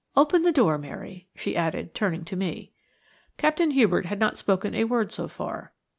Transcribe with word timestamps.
Open 0.17 0.41
the 0.41 0.51
door, 0.51 0.79
Mary," 0.79 1.27
she 1.35 1.55
added, 1.55 1.93
turning 1.93 2.25
to 2.25 2.35
me. 2.35 2.71
Captain 3.37 3.69
Hubert 3.69 4.07
had 4.07 4.17
not 4.19 4.35
spoken 4.39 4.73
a 4.73 4.85
word 4.85 5.11
so 5.11 5.27
far. 5.27 5.73